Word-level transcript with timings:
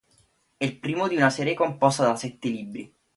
È 0.57 0.65
il 0.65 0.79
primo 0.79 1.07
di 1.07 1.15
una 1.15 1.29
serie 1.29 1.53
composta 1.53 2.03
da 2.05 2.15
sette 2.15 2.49
libri. 2.49 2.91